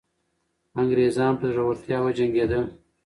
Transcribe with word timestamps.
انګریزان 0.81 1.31
په 1.39 1.45
زړورتیا 1.51 1.97
وجنګېدل. 2.01 2.63